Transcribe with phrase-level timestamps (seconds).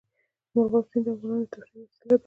[0.53, 2.17] مورغاب سیند د افغانانو د تفریح یوه وسیله ده.